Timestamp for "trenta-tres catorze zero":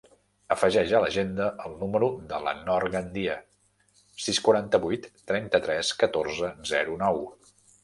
5.35-7.01